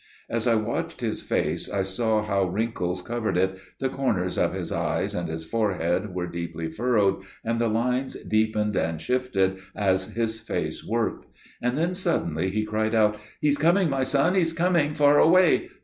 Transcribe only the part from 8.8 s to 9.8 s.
shifted